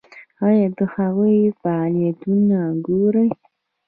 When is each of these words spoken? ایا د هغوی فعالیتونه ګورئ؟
ایا 0.45 0.67
د 0.77 0.79
هغوی 0.95 1.39
فعالیتونه 1.61 2.59
ګورئ؟ 2.87 3.29